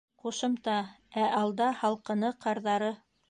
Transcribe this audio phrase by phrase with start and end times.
[0.21, 0.77] Ҡушымта:
[1.25, 2.93] Ә алда— һалҡыны, ҡарҙары.